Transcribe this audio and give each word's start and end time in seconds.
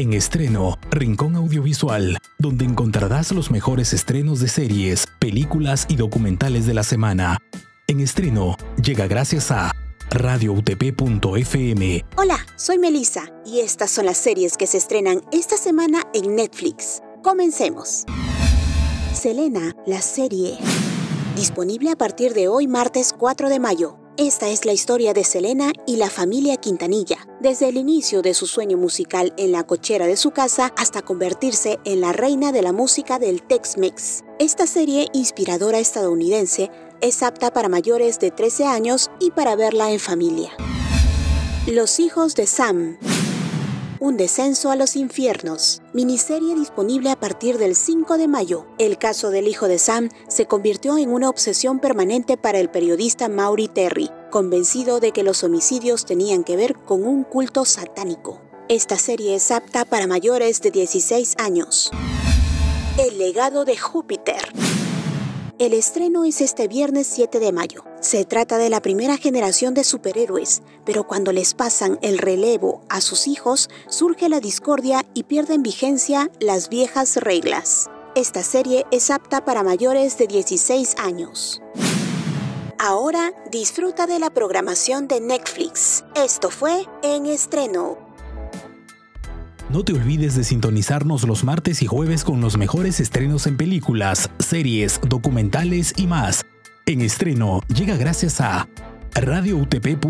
En 0.00 0.12
estreno, 0.12 0.78
Rincón 0.92 1.34
Audiovisual, 1.34 2.18
donde 2.38 2.64
encontrarás 2.64 3.32
los 3.32 3.50
mejores 3.50 3.92
estrenos 3.92 4.38
de 4.38 4.46
series, 4.46 5.08
películas 5.18 5.86
y 5.88 5.96
documentales 5.96 6.66
de 6.66 6.74
la 6.74 6.84
semana. 6.84 7.38
En 7.88 7.98
estreno, 7.98 8.56
llega 8.80 9.08
gracias 9.08 9.50
a 9.50 9.72
radioutp.fm. 10.10 12.04
Hola, 12.16 12.46
soy 12.54 12.78
Melissa 12.78 13.24
y 13.44 13.58
estas 13.58 13.90
son 13.90 14.06
las 14.06 14.18
series 14.18 14.56
que 14.56 14.68
se 14.68 14.78
estrenan 14.78 15.20
esta 15.32 15.56
semana 15.56 16.04
en 16.14 16.36
Netflix. 16.36 17.02
Comencemos. 17.24 18.04
Selena, 19.12 19.74
la 19.84 20.00
serie. 20.00 20.58
Disponible 21.34 21.90
a 21.90 21.96
partir 21.96 22.34
de 22.34 22.46
hoy 22.46 22.68
martes 22.68 23.12
4 23.18 23.48
de 23.48 23.58
mayo. 23.58 23.98
Esta 24.20 24.48
es 24.48 24.64
la 24.64 24.72
historia 24.72 25.14
de 25.14 25.22
Selena 25.22 25.70
y 25.86 25.94
la 25.94 26.10
familia 26.10 26.56
Quintanilla, 26.56 27.18
desde 27.38 27.68
el 27.68 27.76
inicio 27.76 28.20
de 28.20 28.34
su 28.34 28.48
sueño 28.48 28.76
musical 28.76 29.32
en 29.36 29.52
la 29.52 29.62
cochera 29.62 30.08
de 30.08 30.16
su 30.16 30.32
casa 30.32 30.72
hasta 30.76 31.02
convertirse 31.02 31.78
en 31.84 32.00
la 32.00 32.12
reina 32.12 32.50
de 32.50 32.62
la 32.62 32.72
música 32.72 33.20
del 33.20 33.44
Tex-Mex. 33.44 34.24
Esta 34.40 34.66
serie 34.66 35.06
inspiradora 35.12 35.78
estadounidense 35.78 36.68
es 37.00 37.22
apta 37.22 37.52
para 37.52 37.68
mayores 37.68 38.18
de 38.18 38.32
13 38.32 38.64
años 38.64 39.08
y 39.20 39.30
para 39.30 39.54
verla 39.54 39.92
en 39.92 40.00
familia. 40.00 40.50
Los 41.68 42.00
hijos 42.00 42.34
de 42.34 42.48
Sam. 42.48 42.98
Un 44.00 44.16
descenso 44.16 44.70
a 44.70 44.76
los 44.76 44.94
infiernos. 44.94 45.82
Miniserie 45.92 46.54
disponible 46.54 47.10
a 47.10 47.18
partir 47.18 47.58
del 47.58 47.74
5 47.74 48.16
de 48.16 48.28
mayo. 48.28 48.66
El 48.78 48.96
caso 48.96 49.30
del 49.30 49.48
hijo 49.48 49.66
de 49.66 49.78
Sam 49.78 50.08
se 50.28 50.46
convirtió 50.46 50.98
en 50.98 51.10
una 51.10 51.28
obsesión 51.28 51.80
permanente 51.80 52.36
para 52.36 52.60
el 52.60 52.70
periodista 52.70 53.28
Maury 53.28 53.66
Terry, 53.66 54.08
convencido 54.30 55.00
de 55.00 55.10
que 55.10 55.24
los 55.24 55.42
homicidios 55.42 56.04
tenían 56.04 56.44
que 56.44 56.56
ver 56.56 56.76
con 56.76 57.04
un 57.04 57.24
culto 57.24 57.64
satánico. 57.64 58.40
Esta 58.68 58.96
serie 58.98 59.34
es 59.34 59.50
apta 59.50 59.84
para 59.84 60.06
mayores 60.06 60.60
de 60.60 60.70
16 60.70 61.34
años. 61.38 61.90
El 62.98 63.18
legado 63.18 63.64
de 63.64 63.76
Júpiter. 63.76 64.52
El 65.58 65.74
estreno 65.74 66.24
es 66.24 66.40
este 66.40 66.68
viernes 66.68 67.08
7 67.08 67.40
de 67.40 67.50
mayo. 67.50 67.82
Se 68.00 68.24
trata 68.24 68.58
de 68.58 68.70
la 68.70 68.80
primera 68.80 69.16
generación 69.16 69.74
de 69.74 69.82
superhéroes, 69.82 70.62
pero 70.84 71.04
cuando 71.04 71.32
les 71.32 71.54
pasan 71.54 71.98
el 72.00 72.18
relevo 72.18 72.80
a 72.88 73.00
sus 73.00 73.26
hijos, 73.26 73.68
surge 73.88 74.28
la 74.28 74.38
discordia 74.38 75.04
y 75.14 75.24
pierden 75.24 75.64
vigencia 75.64 76.30
las 76.38 76.68
viejas 76.68 77.16
reglas. 77.16 77.90
Esta 78.14 78.44
serie 78.44 78.86
es 78.92 79.10
apta 79.10 79.44
para 79.44 79.64
mayores 79.64 80.16
de 80.16 80.28
16 80.28 80.94
años. 81.00 81.60
Ahora 82.78 83.32
disfruta 83.50 84.06
de 84.06 84.20
la 84.20 84.30
programación 84.30 85.08
de 85.08 85.20
Netflix. 85.20 86.04
Esto 86.14 86.50
fue 86.50 86.86
En 87.02 87.26
Estreno. 87.26 88.07
No 89.70 89.84
te 89.84 89.92
olvides 89.92 90.34
de 90.34 90.44
sintonizarnos 90.44 91.24
los 91.24 91.44
martes 91.44 91.82
y 91.82 91.86
jueves 91.86 92.24
con 92.24 92.40
los 92.40 92.56
mejores 92.56 93.00
estrenos 93.00 93.46
en 93.46 93.58
películas, 93.58 94.30
series, 94.38 94.98
documentales 95.06 95.92
y 95.96 96.06
más. 96.06 96.46
En 96.86 97.02
estreno 97.02 97.60
llega 97.68 97.98
gracias 97.98 98.40
a 98.40 98.66
radioutp.fm. 99.14 100.08